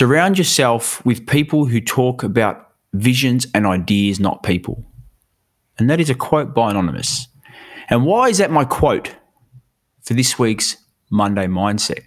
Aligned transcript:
Surround 0.00 0.38
yourself 0.38 1.04
with 1.04 1.26
people 1.26 1.66
who 1.66 1.78
talk 1.78 2.22
about 2.22 2.70
visions 2.94 3.46
and 3.52 3.66
ideas, 3.66 4.18
not 4.18 4.42
people. 4.42 4.82
And 5.78 5.90
that 5.90 6.00
is 6.00 6.08
a 6.08 6.14
quote 6.14 6.54
by 6.54 6.70
Anonymous. 6.70 7.28
And 7.90 8.06
why 8.06 8.30
is 8.30 8.38
that 8.38 8.50
my 8.50 8.64
quote 8.64 9.14
for 10.00 10.14
this 10.14 10.38
week's 10.38 10.78
Monday 11.10 11.46
Mindset? 11.46 12.02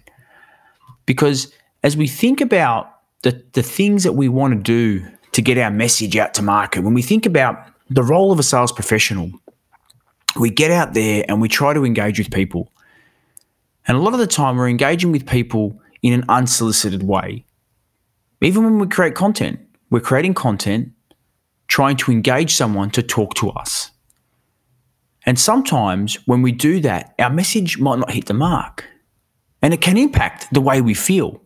Because 1.06 1.52
as 1.84 1.96
we 1.96 2.08
think 2.08 2.40
about 2.40 2.90
the, 3.22 3.40
the 3.52 3.62
things 3.62 4.02
that 4.02 4.14
we 4.14 4.28
want 4.28 4.54
to 4.54 4.60
do 4.60 5.06
to 5.30 5.40
get 5.40 5.56
our 5.56 5.70
message 5.70 6.16
out 6.16 6.34
to 6.34 6.42
market, 6.42 6.82
when 6.82 6.94
we 6.94 7.02
think 7.02 7.26
about 7.26 7.64
the 7.90 8.02
role 8.02 8.32
of 8.32 8.40
a 8.40 8.42
sales 8.42 8.72
professional, 8.72 9.30
we 10.36 10.50
get 10.50 10.72
out 10.72 10.94
there 10.94 11.24
and 11.28 11.40
we 11.40 11.48
try 11.48 11.72
to 11.72 11.84
engage 11.84 12.18
with 12.18 12.32
people. 12.32 12.72
And 13.86 13.96
a 13.96 14.00
lot 14.00 14.14
of 14.14 14.18
the 14.18 14.26
time, 14.26 14.56
we're 14.56 14.68
engaging 14.68 15.12
with 15.12 15.28
people 15.28 15.80
in 16.02 16.12
an 16.12 16.24
unsolicited 16.28 17.04
way. 17.04 17.44
Even 18.44 18.64
when 18.64 18.78
we 18.78 18.86
create 18.86 19.14
content, 19.14 19.58
we're 19.88 20.00
creating 20.00 20.34
content 20.34 20.92
trying 21.66 21.96
to 21.96 22.12
engage 22.12 22.54
someone 22.54 22.90
to 22.90 23.02
talk 23.02 23.32
to 23.34 23.48
us. 23.48 23.90
And 25.24 25.38
sometimes 25.38 26.16
when 26.26 26.42
we 26.42 26.52
do 26.52 26.78
that, 26.80 27.14
our 27.18 27.30
message 27.30 27.78
might 27.78 27.98
not 27.98 28.10
hit 28.10 28.26
the 28.26 28.34
mark 28.34 28.84
and 29.62 29.72
it 29.72 29.80
can 29.80 29.96
impact 29.96 30.52
the 30.52 30.60
way 30.60 30.82
we 30.82 30.92
feel. 30.92 31.40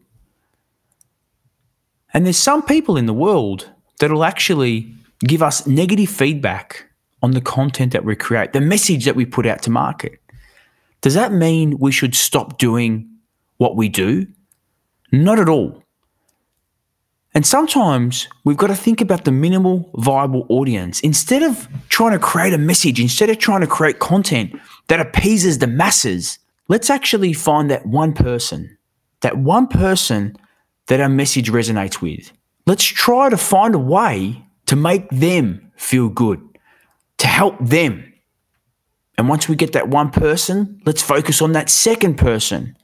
And 2.13 2.27
there's 2.27 2.37
some 2.37 2.63
people 2.65 2.97
in 2.97 3.07
the 3.07 3.15
world 3.15 3.71
that 4.01 4.11
will 4.11 4.25
actually 4.25 4.93
give 5.21 5.41
us 5.41 5.69
negative 5.69 6.09
feedback 6.11 6.85
on 7.23 7.31
the 7.31 7.41
content 7.41 7.93
that 7.93 8.05
we 8.05 8.17
create, 8.17 8.53
the 8.53 8.61
message 8.61 9.05
that 9.05 9.15
we 9.15 9.25
put 9.25 9.47
out 9.47 9.63
to 9.63 9.71
market. 9.71 10.21
Does 11.01 11.15
that 11.15 11.33
mean 11.33 11.79
we 11.79 11.93
should 11.93 12.17
stop 12.17 12.59
doing 12.59 13.09
what 13.59 13.77
we 13.77 13.89
do? 13.89 14.27
Not 15.13 15.39
at 15.39 15.49
all. 15.49 15.85
And 17.39 17.47
sometimes 17.47 18.27
we've 18.43 18.57
got 18.57 18.67
to 18.67 18.75
think 18.75 19.01
about 19.01 19.25
the 19.25 19.31
minimal 19.31 19.89
viable 19.95 20.45
audience. 20.49 20.99
Instead 21.03 21.45
of 21.45 21.69
trying 21.89 22.11
to 22.11 22.19
create 22.19 22.53
a 22.53 22.59
message, 22.59 22.99
instead 22.99 23.31
of 23.31 23.39
trying 23.39 23.61
to 23.61 23.69
create 23.69 24.01
content 24.01 24.59
that 24.89 24.99
appeases 24.99 25.59
the 25.59 25.69
masses, 25.69 26.41
let's 26.67 26.91
actually 26.91 27.33
find 27.33 27.71
that 27.71 27.87
one 27.87 28.13
person, 28.13 28.77
that 29.21 29.39
one 29.39 29.69
person 29.69 30.37
that 30.89 31.01
our 31.01 31.09
message 31.09 31.49
resonates 31.53 32.03
with. 32.03 32.33
Let's 32.67 32.83
try 32.83 33.29
to 33.29 33.37
find 33.37 33.77
a 33.77 33.79
way 33.79 34.43
to 34.67 34.75
make 34.75 35.09
them 35.11 35.71
feel 35.77 36.09
good, 36.09 36.41
to 37.19 37.29
help 37.29 37.55
them. 37.61 38.13
And 39.17 39.29
once 39.29 39.49
we 39.49 39.55
get 39.55 39.75
that 39.75 39.87
one 39.87 40.11
person, 40.11 40.83
let's 40.87 41.03
focus 41.03 41.41
on 41.41 41.53
that 41.53 41.71
second 41.71 42.19
person 42.19 42.77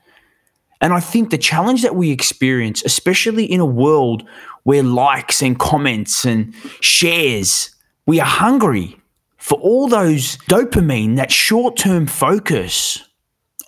and 0.84 0.92
I 0.92 1.00
think 1.00 1.30
the 1.30 1.38
challenge 1.38 1.80
that 1.80 1.96
we 1.96 2.10
experience, 2.10 2.82
especially 2.84 3.46
in 3.46 3.58
a 3.58 3.64
world 3.64 4.22
where 4.64 4.82
likes 4.82 5.40
and 5.40 5.58
comments 5.58 6.26
and 6.26 6.54
shares, 6.82 7.74
we 8.04 8.20
are 8.20 8.26
hungry 8.26 9.00
for 9.38 9.58
all 9.60 9.88
those 9.88 10.36
dopamine, 10.46 11.16
that 11.16 11.32
short 11.32 11.78
term 11.78 12.06
focus 12.06 13.02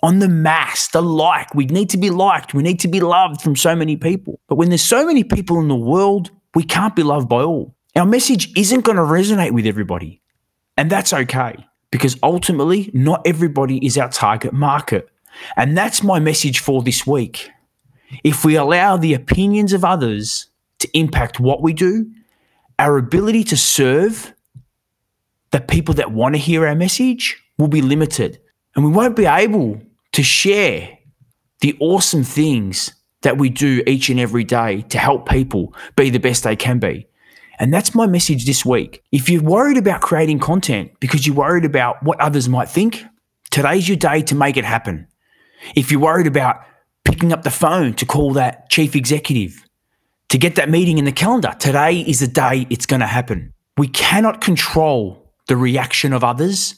on 0.03 0.19
the 0.19 0.27
mass, 0.27 0.89
the 0.89 1.01
like. 1.01 1.55
We 1.55 1.65
need 1.65 1.89
to 1.89 1.97
be 1.97 2.11
liked. 2.11 2.53
We 2.53 2.61
need 2.61 2.79
to 2.81 2.87
be 2.87 2.99
loved 2.99 3.41
from 3.41 3.55
so 3.55 3.75
many 3.75 3.97
people. 3.97 4.39
But 4.47 4.57
when 4.57 4.69
there's 4.69 4.83
so 4.83 5.03
many 5.03 5.23
people 5.23 5.59
in 5.59 5.69
the 5.69 5.75
world, 5.75 6.29
we 6.53 6.61
can't 6.61 6.95
be 6.95 7.01
loved 7.01 7.27
by 7.27 7.41
all. 7.41 7.73
Our 7.95 8.05
message 8.05 8.55
isn't 8.55 8.81
going 8.81 8.97
to 8.97 9.01
resonate 9.01 9.53
with 9.53 9.65
everybody. 9.65 10.21
And 10.77 10.87
that's 10.87 11.13
okay 11.13 11.65
because 11.89 12.15
ultimately, 12.21 12.91
not 12.93 13.25
everybody 13.25 13.83
is 13.83 13.97
our 13.97 14.09
target 14.09 14.53
market. 14.53 15.09
And 15.55 15.77
that's 15.77 16.03
my 16.03 16.19
message 16.19 16.59
for 16.59 16.81
this 16.81 17.05
week. 17.05 17.49
If 18.23 18.45
we 18.45 18.55
allow 18.55 18.97
the 18.97 19.13
opinions 19.13 19.73
of 19.73 19.83
others 19.83 20.49
to 20.79 20.89
impact 20.97 21.39
what 21.39 21.61
we 21.61 21.73
do, 21.73 22.09
our 22.79 22.97
ability 22.97 23.43
to 23.45 23.57
serve 23.57 24.33
the 25.51 25.61
people 25.61 25.95
that 25.95 26.11
want 26.11 26.35
to 26.35 26.39
hear 26.39 26.67
our 26.67 26.75
message 26.75 27.41
will 27.57 27.67
be 27.67 27.81
limited. 27.81 28.39
And 28.75 28.85
we 28.85 28.91
won't 28.91 29.15
be 29.15 29.25
able 29.25 29.81
to 30.13 30.23
share 30.23 30.97
the 31.61 31.75
awesome 31.79 32.23
things 32.23 32.93
that 33.21 33.37
we 33.37 33.49
do 33.49 33.83
each 33.87 34.09
and 34.09 34.19
every 34.19 34.43
day 34.43 34.81
to 34.83 34.97
help 34.99 35.27
people 35.27 35.73
be 35.95 36.09
the 36.09 36.19
best 36.19 36.43
they 36.43 36.55
can 36.55 36.79
be. 36.79 37.07
And 37.59 37.73
that's 37.73 37.95
my 37.95 38.05
message 38.05 38.45
this 38.45 38.63
week. 38.63 39.01
If 39.11 39.29
you're 39.29 39.41
worried 39.41 39.77
about 39.77 40.01
creating 40.01 40.39
content 40.39 40.91
because 40.99 41.25
you're 41.25 41.35
worried 41.35 41.65
about 41.65 42.03
what 42.03 42.19
others 42.21 42.47
might 42.47 42.69
think, 42.69 43.03
today's 43.49 43.89
your 43.89 43.97
day 43.97 44.21
to 44.21 44.35
make 44.35 44.57
it 44.57 44.65
happen. 44.65 45.07
If 45.75 45.91
you're 45.91 46.01
worried 46.01 46.27
about 46.27 46.61
picking 47.03 47.31
up 47.31 47.43
the 47.43 47.51
phone 47.51 47.93
to 47.95 48.05
call 48.05 48.33
that 48.33 48.69
chief 48.69 48.95
executive, 48.95 49.63
to 50.29 50.37
get 50.37 50.55
that 50.55 50.69
meeting 50.69 50.97
in 50.97 51.05
the 51.05 51.11
calendar, 51.11 51.55
today 51.59 52.01
is 52.01 52.19
the 52.19 52.27
day 52.27 52.67
it's 52.69 52.85
going 52.85 52.99
to 52.99 53.07
happen. 53.07 53.53
We 53.77 53.87
cannot 53.87 54.41
control 54.41 55.33
the 55.47 55.55
reaction 55.55 56.13
of 56.13 56.23
others, 56.23 56.75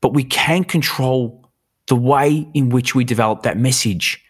but 0.00 0.14
we 0.14 0.24
can 0.24 0.64
control 0.64 1.48
the 1.86 1.96
way 1.96 2.48
in 2.54 2.70
which 2.70 2.94
we 2.94 3.04
develop 3.04 3.42
that 3.42 3.56
message. 3.56 4.22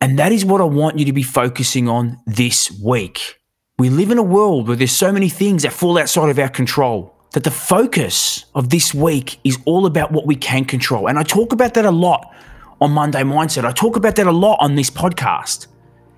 And 0.00 0.18
that 0.18 0.32
is 0.32 0.44
what 0.44 0.60
I 0.60 0.64
want 0.64 0.98
you 0.98 1.04
to 1.06 1.12
be 1.12 1.22
focusing 1.22 1.88
on 1.88 2.18
this 2.26 2.70
week. 2.84 3.40
We 3.78 3.88
live 3.88 4.10
in 4.10 4.18
a 4.18 4.22
world 4.22 4.68
where 4.68 4.76
there's 4.76 4.92
so 4.92 5.10
many 5.10 5.28
things 5.28 5.62
that 5.62 5.72
fall 5.72 5.98
outside 5.98 6.28
of 6.28 6.38
our 6.38 6.48
control 6.48 7.14
that 7.32 7.42
the 7.42 7.50
focus 7.50 8.44
of 8.54 8.70
this 8.70 8.94
week 8.94 9.40
is 9.42 9.58
all 9.64 9.86
about 9.86 10.12
what 10.12 10.26
we 10.26 10.36
can 10.36 10.64
control. 10.64 11.08
And 11.08 11.18
I 11.18 11.24
talk 11.24 11.52
about 11.52 11.74
that 11.74 11.84
a 11.84 11.90
lot 11.90 12.32
on 12.80 12.92
Monday 12.92 13.22
Mindset. 13.22 13.64
I 13.64 13.72
talk 13.72 13.96
about 13.96 14.16
that 14.16 14.26
a 14.26 14.32
lot 14.32 14.58
on 14.60 14.74
this 14.74 14.90
podcast. 14.90 15.68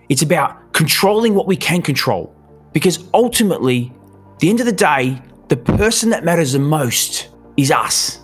It's 0.08 0.22
about 0.22 0.72
controlling 0.72 1.34
what 1.34 1.46
we 1.46 1.56
can 1.56 1.82
control 1.82 2.34
because 2.72 3.04
ultimately, 3.14 3.92
the 4.38 4.50
end 4.50 4.60
of 4.60 4.66
the 4.66 4.72
day, 4.72 5.20
the 5.48 5.56
person 5.56 6.10
that 6.10 6.24
matters 6.24 6.52
the 6.52 6.58
most 6.58 7.28
is 7.56 7.70
us. 7.70 8.20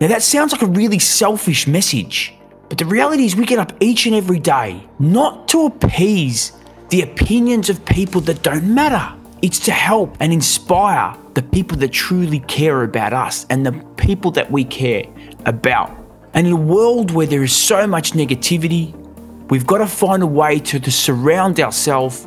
Now, 0.00 0.08
that 0.08 0.22
sounds 0.22 0.52
like 0.52 0.62
a 0.62 0.66
really 0.66 0.98
selfish 0.98 1.66
message, 1.66 2.34
but 2.68 2.78
the 2.78 2.86
reality 2.86 3.24
is 3.24 3.36
we 3.36 3.46
get 3.46 3.58
up 3.58 3.72
each 3.80 4.06
and 4.06 4.14
every 4.14 4.38
day 4.38 4.88
not 4.98 5.46
to 5.48 5.66
appease 5.66 6.52
the 6.88 7.02
opinions 7.02 7.70
of 7.70 7.84
people 7.84 8.20
that 8.22 8.42
don't 8.42 8.64
matter. 8.64 9.16
It's 9.42 9.60
to 9.60 9.72
help 9.72 10.16
and 10.20 10.32
inspire 10.32 11.16
the 11.34 11.42
people 11.42 11.76
that 11.78 11.92
truly 11.92 12.40
care 12.40 12.82
about 12.82 13.12
us 13.12 13.46
and 13.50 13.64
the 13.64 13.72
people 13.96 14.30
that 14.32 14.50
we 14.50 14.64
care 14.64 15.04
about. 15.46 15.99
And 16.34 16.46
in 16.46 16.52
a 16.52 16.56
world 16.56 17.10
where 17.10 17.26
there 17.26 17.42
is 17.42 17.54
so 17.54 17.86
much 17.86 18.12
negativity, 18.12 18.94
we've 19.50 19.66
got 19.66 19.78
to 19.78 19.86
find 19.86 20.22
a 20.22 20.26
way 20.26 20.60
to, 20.60 20.78
to 20.78 20.90
surround 20.90 21.58
ourselves 21.60 22.26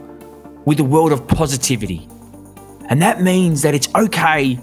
with 0.65 0.79
a 0.79 0.83
world 0.83 1.11
of 1.11 1.27
positivity. 1.27 2.07
And 2.89 3.01
that 3.01 3.21
means 3.21 3.61
that 3.61 3.73
it's 3.73 3.87
okay 3.95 4.59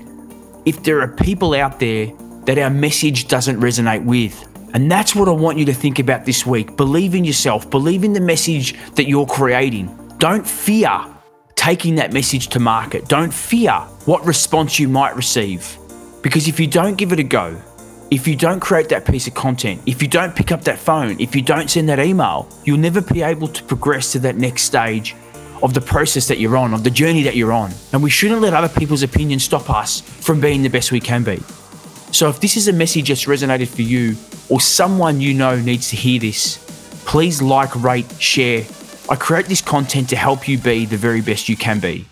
if 0.66 0.83
there 0.83 1.01
are 1.01 1.09
people 1.09 1.54
out 1.54 1.81
there 1.81 2.13
that 2.45 2.59
our 2.59 2.71
message 2.71 3.28
doesn't 3.28 3.59
resonate 3.60 4.04
with. 4.04 4.47
And 4.75 4.91
that's 4.91 5.16
what 5.16 5.28
I 5.28 5.33
want 5.33 5.59
you 5.59 5.65
to 5.66 5.75
think 5.75 5.98
about 5.98 6.27
this 6.27 6.47
week. 6.47 6.77
Believe 6.77 7.15
in 7.15 7.25
yourself, 7.25 7.69
believe 7.71 8.04
in 8.04 8.13
the 8.13 8.21
message 8.21 8.75
that 8.95 9.09
you're 9.09 9.27
creating. 9.27 9.97
Don't 10.19 10.47
fear 10.47 11.07
taking 11.57 11.97
that 11.97 12.13
message 12.13 12.48
to 12.48 12.60
market. 12.60 13.09
Don't 13.09 13.33
fear 13.33 13.72
what 14.04 14.25
response 14.25 14.78
you 14.78 14.89
might 14.89 15.16
receive. 15.16 15.77
Because 16.22 16.47
if 16.47 16.60
you 16.60 16.66
don't 16.66 16.97
give 16.97 17.13
it 17.13 17.19
a 17.19 17.25
go, 17.25 17.60
if 18.10 18.27
you 18.27 18.34
don't 18.34 18.59
create 18.59 18.89
that 18.89 19.07
piece 19.07 19.28
of 19.28 19.34
content, 19.34 19.80
if 19.86 20.03
you 20.03 20.09
don't 20.09 20.34
pick 20.34 20.51
up 20.51 20.65
that 20.65 20.78
phone, 20.78 21.21
if 21.21 21.36
you 21.36 21.42
don't 21.42 21.71
send 21.71 21.89
that 21.89 22.01
email, 22.01 22.48
you'll 22.65 22.78
never 22.78 23.01
be 23.01 23.22
able 23.22 23.47
to 23.47 23.62
progress 23.62 24.12
to 24.12 24.18
that 24.18 24.36
next 24.36 24.62
stage 24.62 25.15
of 25.62 25.74
the 25.74 25.80
process 25.80 26.27
that 26.27 26.39
you're 26.39 26.57
on, 26.57 26.74
of 26.74 26.83
the 26.83 26.91
journey 26.91 27.22
that 27.22 27.36
you're 27.36 27.53
on. 27.53 27.71
And 27.92 28.03
we 28.03 28.10
shouldn't 28.10 28.41
let 28.41 28.53
other 28.53 28.68
people's 28.68 29.04
opinions 29.04 29.45
stop 29.45 29.71
us 29.71 30.01
from 30.01 30.41
being 30.41 30.62
the 30.62 30.68
best 30.71 30.91
we 30.91 31.01
can 31.01 31.22
be. 31.22 31.36
So 32.10 32.28
if 32.28 32.41
this 32.41 32.57
is 32.57 32.66
a 32.66 32.72
message 32.72 33.09
that's 33.09 33.27
resonated 33.27 33.68
for 33.68 33.83
you 33.83 34.16
or 34.48 34.60
someone 34.60 35.21
you 35.21 35.33
know 35.33 35.60
needs 35.60 35.91
to 35.91 35.97
hear 35.97 36.18
this, 36.18 36.59
please 37.07 37.41
like, 37.41 37.77
rate, 37.77 38.10
share. 38.18 38.65
I 39.09 39.15
create 39.15 39.47
this 39.47 39.60
content 39.60 40.09
to 40.09 40.16
help 40.16 40.48
you 40.48 40.59
be 40.59 40.84
the 40.84 40.97
very 40.97 41.21
best 41.21 41.48
you 41.48 41.57
can 41.57 41.78
be. 41.78 42.09